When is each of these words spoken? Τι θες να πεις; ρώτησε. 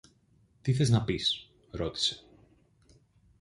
Τι 0.61 0.73
θες 0.73 0.89
να 0.89 1.03
πεις; 1.03 1.49
ρώτησε. 1.71 2.23